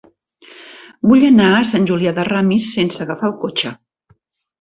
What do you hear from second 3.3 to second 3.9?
el cotxe.